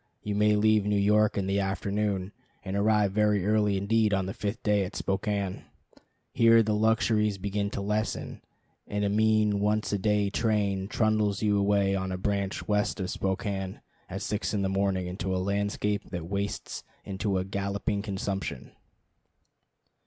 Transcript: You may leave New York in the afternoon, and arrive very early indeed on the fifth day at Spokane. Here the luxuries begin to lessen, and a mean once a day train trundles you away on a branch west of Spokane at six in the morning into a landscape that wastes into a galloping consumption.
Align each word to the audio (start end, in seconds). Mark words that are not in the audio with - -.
You 0.23 0.33
may 0.33 0.55
leave 0.55 0.83
New 0.83 0.95
York 0.97 1.37
in 1.37 1.45
the 1.45 1.59
afternoon, 1.59 2.31
and 2.65 2.75
arrive 2.75 3.11
very 3.11 3.45
early 3.45 3.77
indeed 3.77 4.15
on 4.15 4.25
the 4.25 4.33
fifth 4.33 4.63
day 4.63 4.83
at 4.83 4.95
Spokane. 4.95 5.65
Here 6.33 6.63
the 6.63 6.73
luxuries 6.73 7.37
begin 7.37 7.69
to 7.69 7.81
lessen, 7.81 8.41
and 8.87 9.05
a 9.05 9.09
mean 9.09 9.59
once 9.59 9.93
a 9.93 9.99
day 9.99 10.31
train 10.31 10.87
trundles 10.87 11.43
you 11.43 11.55
away 11.59 11.93
on 11.95 12.11
a 12.11 12.17
branch 12.17 12.67
west 12.67 12.99
of 12.99 13.11
Spokane 13.11 13.79
at 14.09 14.23
six 14.23 14.55
in 14.55 14.63
the 14.63 14.69
morning 14.69 15.05
into 15.05 15.35
a 15.35 15.37
landscape 15.37 16.09
that 16.09 16.25
wastes 16.25 16.81
into 17.05 17.37
a 17.37 17.45
galloping 17.45 18.01
consumption. 18.01 18.71